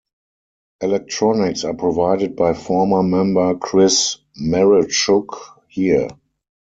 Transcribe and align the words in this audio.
Electronics 0.81 1.63
are 1.63 1.75
provided 1.75 2.35
by 2.35 2.55
former 2.55 3.03
member 3.03 3.53
Chris 3.53 4.17
Mereschuk 4.35 5.39
here. 5.67 6.07